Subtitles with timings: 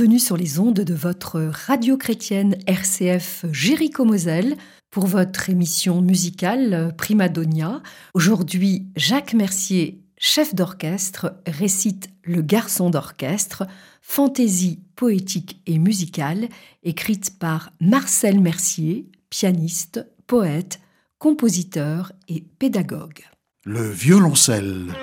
[0.00, 4.56] bienvenue sur les ondes de votre radio chrétienne RCF Jéricho-Moselle
[4.90, 7.82] pour votre émission musicale Primadonia.
[8.14, 13.66] Aujourd'hui, Jacques Mercier, chef d'orchestre, récite Le garçon d'orchestre,
[14.00, 16.48] fantaisie poétique et musicale,
[16.82, 20.80] écrite par Marcel Mercier, pianiste, poète,
[21.18, 23.26] compositeur et pédagogue.
[23.66, 24.94] Le violoncelle.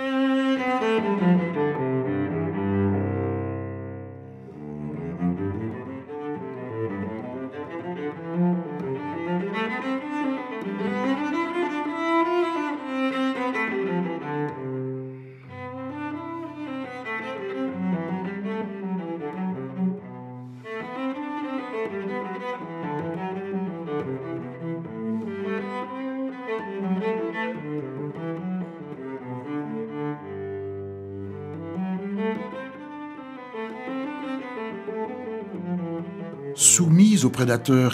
[37.18, 37.30] Soumise au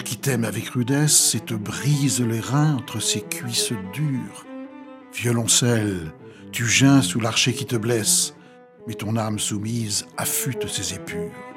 [0.04, 4.44] qui t'aime avec rudesse et te brise les reins entre ses cuisses dures.
[5.14, 6.12] Violoncelle,
[6.52, 8.34] tu geins sous l'archer qui te blesse,
[8.86, 11.53] mais ton âme soumise affûte ses épures.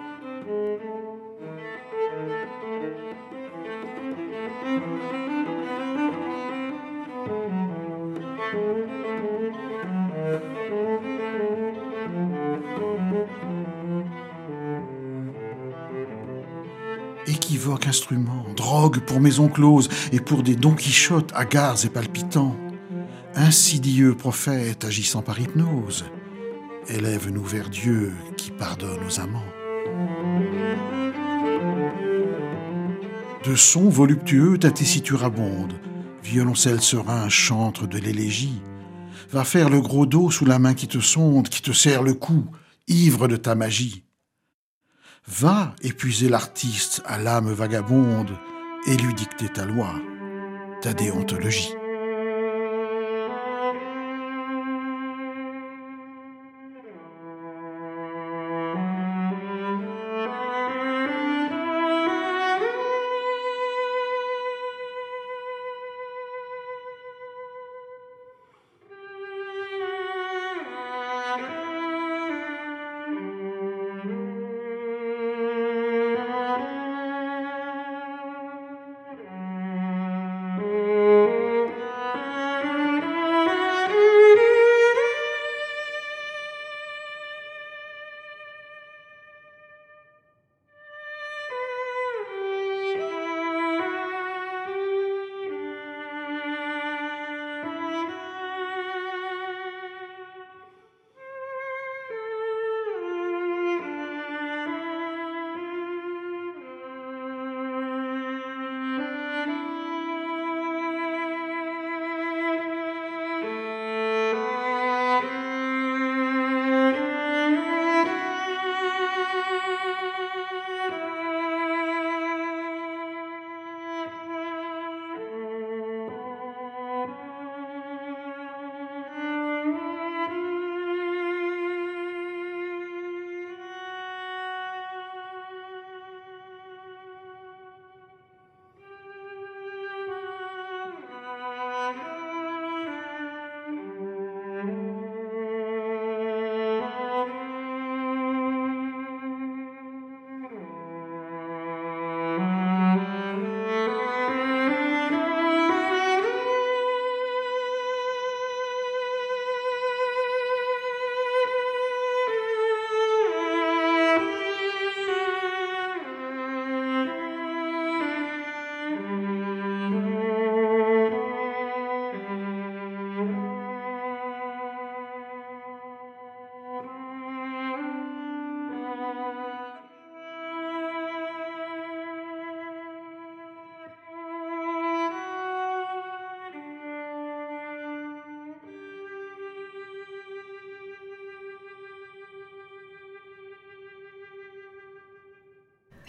[17.27, 22.55] Équivoque instrument, drogue pour maison close et pour des Don Quichotte hagards et palpitants.
[23.35, 26.05] Insidieux prophète agissant par hypnose,
[26.87, 29.43] élève-nous vers Dieu qui pardonne aux amants.
[33.45, 35.79] De sons voluptueux ta tessiture abonde,
[36.23, 38.61] violoncelle serein, chantre de l'élégie.
[39.31, 42.13] Va faire le gros dos sous la main qui te sonde, qui te serre le
[42.13, 42.45] cou,
[42.87, 44.06] ivre de ta magie.
[45.27, 48.31] Va épuiser l'artiste à l'âme vagabonde
[48.87, 49.89] et lui dicter ta loi,
[50.81, 51.75] ta déontologie.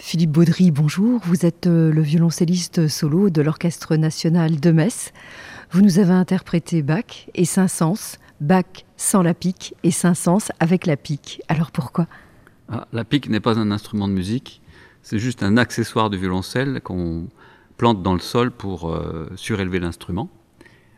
[0.08, 1.20] Philippe Baudry, bonjour.
[1.24, 5.12] Vous êtes euh, le violoncelliste solo de l'Orchestre national de Metz.
[5.70, 10.96] Vous nous avez interprété Bach et Saint-Saëns, Bach sans la pique et Saint-Saëns avec la
[10.96, 11.42] pique.
[11.48, 12.06] Alors pourquoi?
[12.70, 14.62] Ah, La pique n'est pas un instrument de musique,
[15.02, 17.28] c'est juste un accessoire de violoncelle qu'on
[17.76, 20.30] plante dans le sol pour euh, surélever l'instrument.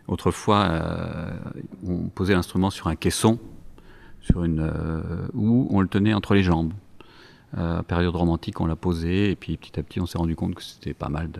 [0.06, 1.32] Autrefois, euh,
[1.84, 3.40] on posait l'instrument sur un caisson
[4.20, 4.70] sur une,
[5.34, 6.74] ou on le tenait entre les jambes.
[7.58, 10.54] Euh, période romantique, on l'a posé, et puis petit à petit, on s'est rendu compte
[10.54, 11.30] que c'était pas mal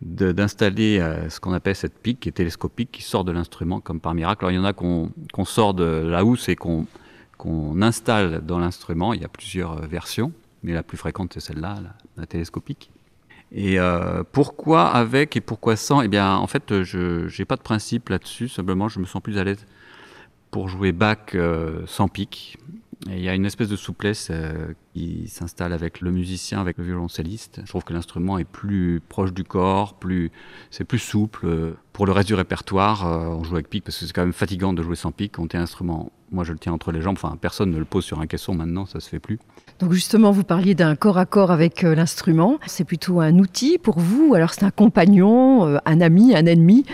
[0.00, 3.80] de, d'installer euh, ce qu'on appelle cette pique qui est télescopique, qui sort de l'instrument
[3.80, 4.44] comme par miracle.
[4.44, 5.10] Alors il y en a qu'on,
[5.44, 6.86] sort de la housse et qu'on,
[7.36, 9.12] qu'on installe dans l'instrument.
[9.12, 10.32] Il y a plusieurs euh, versions,
[10.62, 11.80] mais la plus fréquente c'est celle-là,
[12.16, 12.90] la, télescopique.
[13.56, 13.78] Et
[14.32, 16.00] pourquoi avec et pourquoi sans?
[16.00, 18.48] Eh bien, en fait, je n'ai pas de principe là-dessus.
[18.48, 19.64] Simplement, je me sens plus à l'aise
[20.50, 21.36] pour jouer Bach
[21.86, 22.08] sans
[23.06, 26.84] il y a une espèce de souplesse euh, qui s'installe avec le musicien, avec le
[26.84, 27.60] violoncelliste.
[27.64, 30.30] Je trouve que l'instrument est plus proche du corps, plus,
[30.70, 31.74] c'est plus souple.
[31.92, 34.32] Pour le reste du répertoire, euh, on joue avec pic parce que c'est quand même
[34.32, 35.32] fatigant de jouer sans pic.
[35.32, 38.04] Quand un instrument, moi je le tiens entre les jambes, enfin personne ne le pose
[38.04, 39.38] sur un caisson maintenant, ça se fait plus.
[39.80, 42.58] Donc justement, vous parliez d'un corps à corps avec euh, l'instrument.
[42.66, 46.84] C'est plutôt un outil pour vous, alors c'est un compagnon, un ami, un ennemi?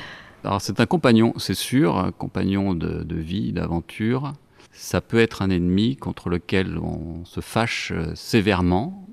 [0.43, 4.33] Alors c'est un compagnon, c'est sûr, un compagnon de, de vie, d'aventure,
[4.81, 9.07] ça peut être un ennemi contre lequel on se fâche euh, sévèrement,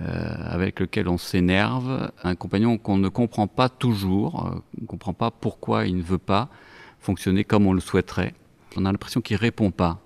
[0.00, 4.86] euh, avec lequel on s'énerve, un compagnon qu'on ne comprend pas toujours, euh, on ne
[4.86, 6.48] comprend pas pourquoi il ne veut pas
[7.00, 8.34] fonctionner comme on le souhaiterait.
[8.76, 10.00] On a l'impression qu'il ne répond pas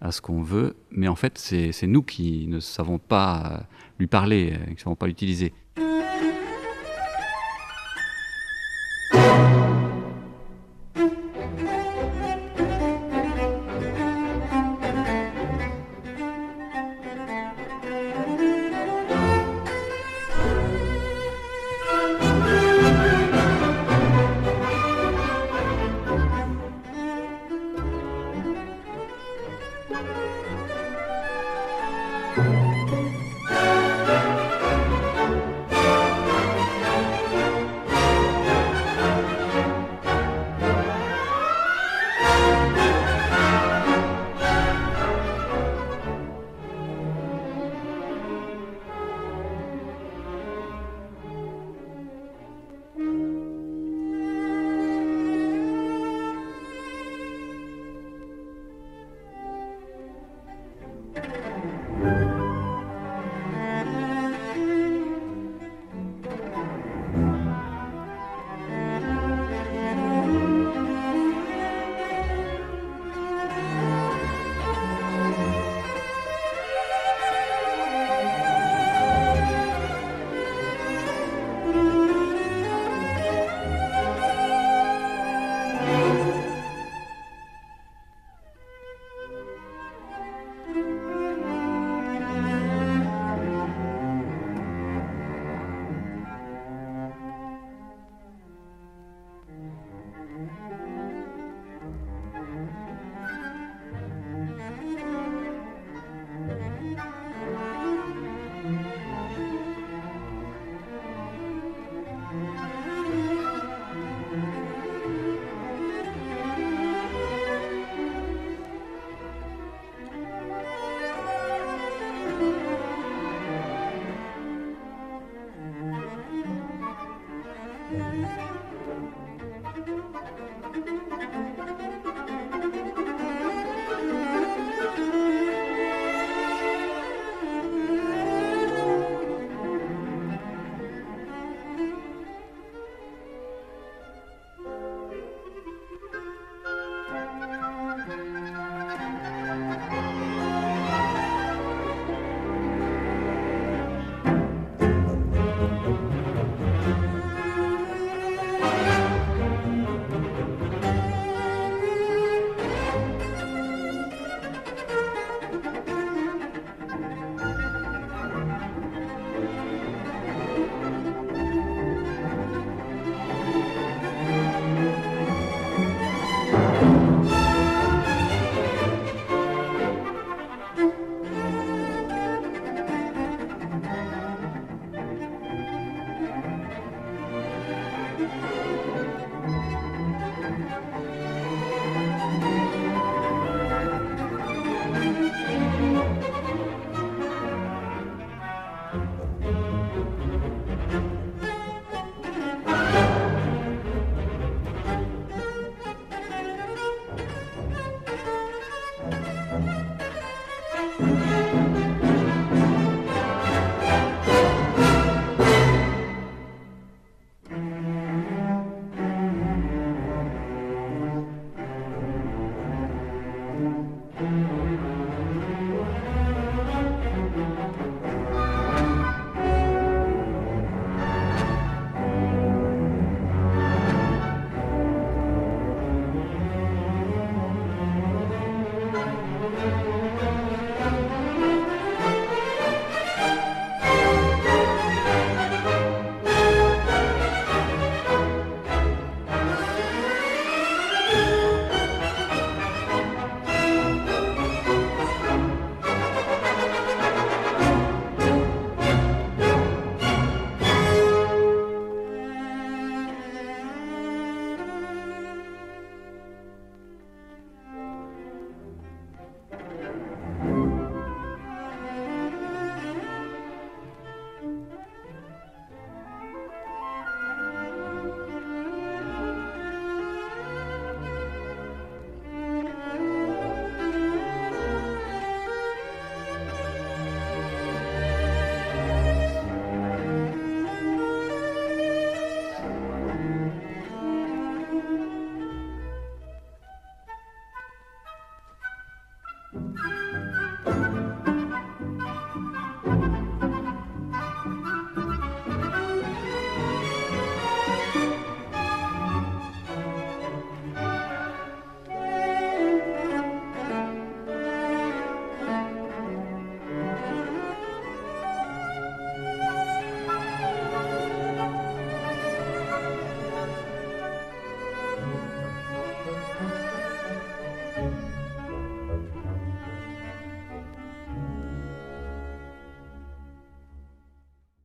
[0.00, 3.64] à ce qu'on veut, mais en fait c'est nous qui ne savons pas
[3.98, 5.52] lui parler, qui ne savons pas l'utiliser.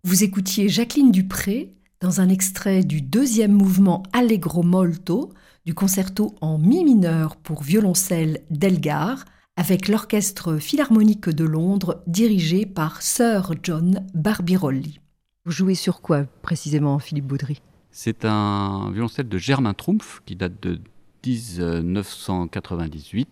[0.08, 5.34] Vous écoutiez Jacqueline Dupré dans un extrait du deuxième mouvement Allegro molto
[5.66, 9.26] du concerto en mi mineur pour violoncelle d'Elgar
[9.58, 15.02] avec l'Orchestre Philharmonique de Londres dirigé par Sir John Barbirolli.
[15.44, 17.62] Vous jouez sur quoi précisément, Philippe Baudry?
[17.92, 20.80] C'est un violoncelle de Germain Trumpf qui date de
[21.26, 23.28] 1998,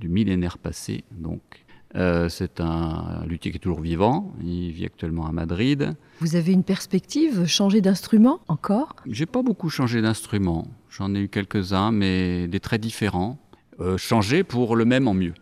[0.00, 1.59] du millénaire passé donc.
[1.96, 4.32] Euh, c'est un luthier qui est toujours vivant.
[4.42, 5.94] Il vit actuellement à Madrid.
[6.20, 8.94] Vous avez une perspective Changer d'instrument encore?
[9.06, 10.68] J'ai pas beaucoup changé d'instrument.
[10.88, 13.38] J'en ai eu quelques-uns, mais des très différents.
[13.80, 15.34] Euh, changer pour le même en mieux.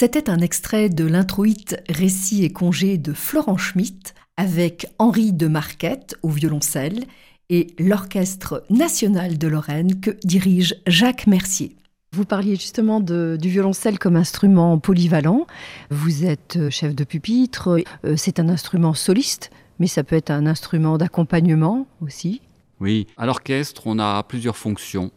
[0.00, 6.16] C'était un extrait de l'introïte Récit et congé de Florent Schmitt avec Henri de Marquette
[6.22, 7.04] au violoncelle
[7.50, 11.76] et l'Orchestre national de Lorraine que dirige Jacques Mercier.
[12.12, 15.46] Vous parliez justement du violoncelle comme instrument polyvalent.
[15.90, 17.84] Vous êtes euh, chef de pupitre.
[18.06, 22.40] Euh, c'est un instrument soliste, mais ça peut être un instrument d'accompagnement aussi.
[22.80, 25.10] Oui, à l'orchestre, on a plusieurs fonctions.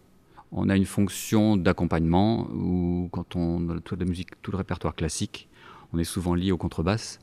[0.55, 4.93] On a une fonction d'accompagnement où, quand on a toute la musique, tout le répertoire
[4.93, 5.49] classique,
[5.93, 7.19] on est souvent lié aux contrebasses.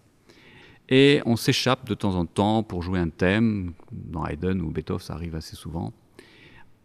[0.88, 3.72] Et on s'échappe de temps en temps pour jouer un thème.
[3.92, 5.92] Dans Haydn ou Beethoven, ça arrive assez souvent.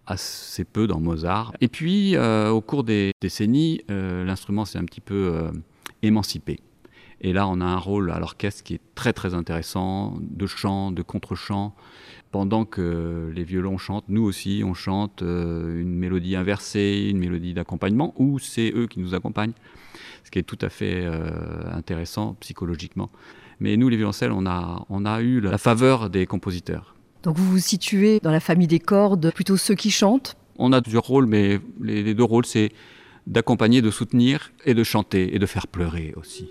[0.06, 1.54] Assez peu dans Mozart.
[1.62, 5.52] Et puis, euh, au cours des décennies, euh, l'instrument s'est un petit peu euh,
[6.04, 6.60] émancipé.
[7.22, 10.92] Et là, on a un rôle à l'orchestre qui est très très intéressant, de chant,
[10.92, 11.74] de contre-chant,
[12.32, 17.54] pendant que les violons chantent, nous aussi, on chante euh, une mélodie inversée, une mélodie
[17.54, 19.54] d'accompagnement, ou c'est eux qui nous accompagnent,
[20.24, 21.30] ce qui est tout à fait euh,
[21.72, 23.10] intéressant psychologiquement.
[23.60, 26.96] Mais nous, les violoncelles, on a, on a eu la faveur des compositeurs.
[27.24, 30.36] Donc vous vous situez dans la famille des cordes, plutôt ceux qui chantent?
[30.58, 32.72] On a plusieurs rôles, mais les deux rôles, c'est
[33.28, 36.50] d'accompagner, de soutenir et de chanter et de faire pleurer aussi.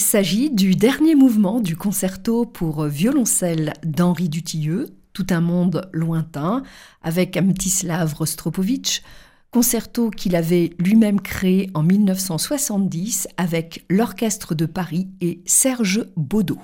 [0.00, 6.62] Il s'agit du dernier mouvement du concerto pour violoncelle d'Henri Dutilleux, Tout un monde lointain,
[7.02, 9.02] avec Mtislav Rostropovitch,
[9.50, 16.58] concerto qu'il avait lui-même créé en 1970 avec l'Orchestre de Paris et Serge Baudot.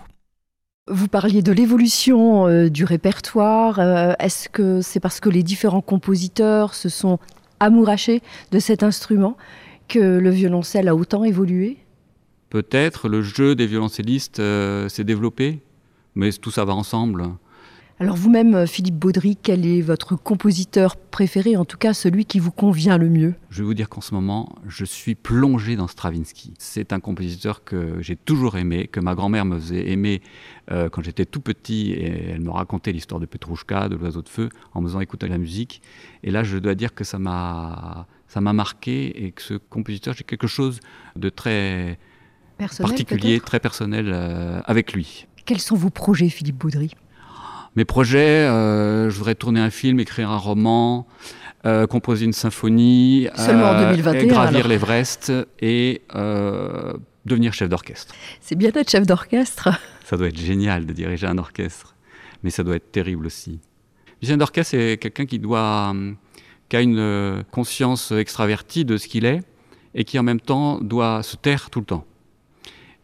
[0.88, 3.80] Vous parliez de l'évolution euh, du répertoire.
[3.80, 7.18] Euh, est-ce que c'est parce que les différents compositeurs se sont
[7.60, 9.36] amourachés de cet instrument
[9.88, 11.76] que le violoncelle a autant évolué?
[12.50, 15.60] Peut-être le jeu des violoncellistes euh, s'est développé,
[16.14, 17.24] mais tout ça va ensemble.
[17.98, 22.38] Alors vous-même, euh, Philippe Baudry, quel est votre compositeur préféré, en tout cas celui qui
[22.38, 23.34] vous convient le mieux?
[23.48, 26.52] Je vais vous dire qu'en ce moment, je suis plongé dans Stravinsky.
[26.58, 30.20] C'est un compositeur que j'ai toujours aimé, que ma grand-mère me faisait aimer
[30.70, 34.28] euh, quand j'étais tout petit, et elle me racontait l'histoire de Petrouchka, de l'oiseau de
[34.28, 35.80] feu, en me faisant écouter la musique.
[36.22, 40.12] Et là, je dois dire que ça m'a ça m'a marqué et que ce compositeur,
[40.12, 40.80] j'ai quelque chose
[41.14, 41.98] de très
[42.56, 45.26] particulier, très personnel euh, avec lui.
[45.44, 46.92] Quels sont vos projets, Philippe Baudry?
[47.76, 51.06] Mes projets, euh, je voudrais tourner un film, écrire un roman,
[51.66, 56.02] euh, composer une symphonie, Seulement en 2021, gravir l'Everest et
[57.24, 58.14] devenir chef d'orchestre.
[58.40, 59.68] C'est bien d'être chef d'orchestre.
[60.04, 61.96] Ça doit être génial de diriger un orchestre,
[62.42, 63.60] mais ça doit être terrible aussi.
[64.22, 65.94] Le chef d'orchestre, c'est quelqu'un qui doit,
[66.68, 69.42] qui a une conscience extravertie de ce qu'il est
[69.94, 72.06] et qui en même temps doit se taire tout le temps.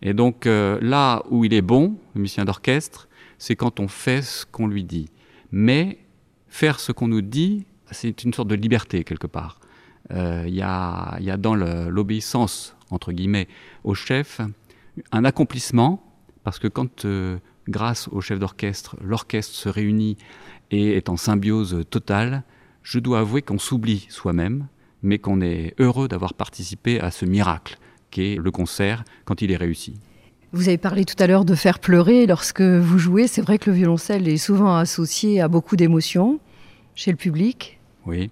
[0.02, 4.46] Et donc là où il est bon, le musicien d'orchestre, c'est quand on fait ce
[4.46, 5.08] qu'on lui dit.
[5.52, 5.98] Mais
[6.48, 9.58] faire ce qu'on nous dit, c'est une sorte de liberté quelque part.
[10.12, 13.48] Euh, il y, a, dans l'obéissance, entre guillemets,
[13.84, 14.40] au chef,
[15.10, 16.04] un accomplissement,
[16.44, 17.38] parce que quand, euh,
[17.68, 20.16] grâce au chef d'orchestre, l'orchestre se réunit
[20.70, 22.42] et est en symbiose totale,
[22.82, 24.66] je dois avouer qu'on s'oublie soi-même,
[25.02, 27.78] mais qu'on est heureux d'avoir participé à ce miracle
[28.12, 29.94] qu'est le concert quand il est réussi.
[30.52, 33.26] Vous avez parlé tout à l'heure de faire pleurer lorsque vous jouez.
[33.26, 36.38] C'est vrai que le violoncelle est souvent associé à beaucoup d'émotions
[36.94, 37.80] chez le public.
[38.06, 38.30] Oui,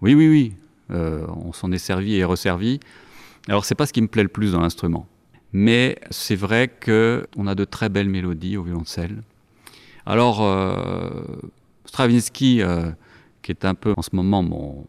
[0.00, 0.52] oui, oui, oui.
[0.90, 2.80] Euh, on s'en est servi et resservi.
[3.48, 5.06] Alors c'est pas ce qui me plaît le plus dans l'instrument,
[5.52, 9.22] mais c'est vrai que on a de très belles mélodies au violoncelle.
[10.06, 11.24] Alors euh,
[11.84, 12.90] Stravinsky, euh,
[13.42, 14.86] qui est un peu en ce moment mon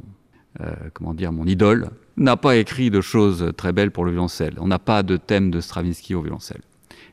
[0.93, 4.55] comment dire mon idole, n'a pas écrit de choses très belles pour le violoncelle.
[4.59, 6.61] On n'a pas de thème de Stravinsky au violoncelle.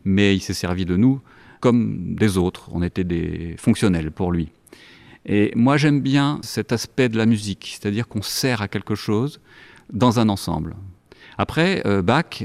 [0.04, 1.20] Mais il s'est servi de nous
[1.60, 2.68] comme des autres.
[2.72, 4.50] On était des fonctionnels pour lui.
[5.24, 9.40] Et moi, j'aime bien cet aspect de la musique, c'est-à-dire qu'on sert à quelque chose
[9.92, 10.74] dans un ensemble.
[11.38, 12.42] Après, euh, Bach,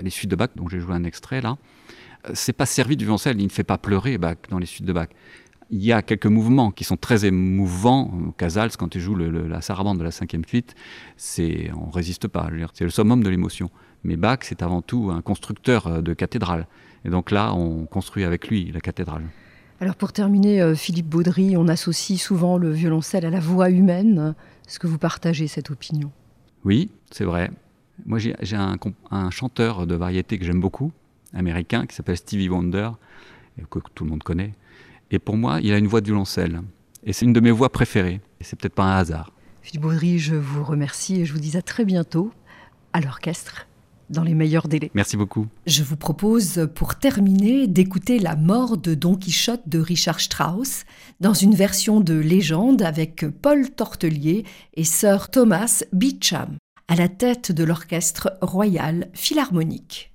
[0.00, 1.56] les suites de Bach, dont j'ai joué un extrait là,
[2.28, 4.86] euh, c'est pas servi du violoncelle, il ne fait pas pleurer Bach dans les suites
[4.86, 5.08] de Bach
[5.70, 8.10] il y a quelques mouvements qui sont très émouvants.
[8.36, 10.74] Casals, quand tu joues la sarabande de la cinquième suite,
[11.16, 12.48] c'est, on résiste pas.
[12.74, 13.70] C'est le summum de l'émotion.
[14.04, 16.66] Mais Bach, c'est avant tout un constructeur euh, de cathédrale.
[17.04, 19.24] Et donc là, on construit avec lui la cathédrale.
[19.80, 24.34] Alors pour terminer, euh, Philippe Baudry, on associe souvent le violoncelle à la voix humaine.
[24.66, 26.12] Est-ce que vous partagez cette opinion?
[26.64, 27.50] Oui, c'est vrai.
[28.06, 28.76] Moi, j'ai un,
[29.10, 30.92] un, chanteur de variété que j'aime beaucoup,
[31.32, 32.90] américain, qui s'appelle Stevie Wonder,
[33.70, 34.54] que tout le monde connaît,
[35.14, 36.60] et pour moi, il a une voix de violoncelle.
[37.04, 38.20] Et c'est une de mes voix préférées.
[38.40, 39.32] Et c'est peut-être pas un hasard.
[39.62, 42.32] Philippe Baudry, je vous remercie et je vous dis à très bientôt
[42.92, 43.66] à l'orchestre
[44.10, 44.90] dans les meilleurs délais.
[44.94, 45.46] Merci beaucoup.
[45.66, 50.84] Je vous propose, pour terminer, d'écouter La mort de Don Quichotte de Richard Strauss
[51.20, 57.50] dans une version de légende avec Paul Tortelier et Sir Thomas Beecham à la tête
[57.52, 60.13] de l'orchestre royal philharmonique.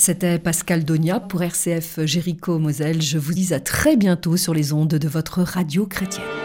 [0.00, 3.02] C'était Pascal Donia pour RCF Jéricho Moselle.
[3.02, 6.39] Je vous dis à très bientôt sur les ondes de votre radio chrétienne.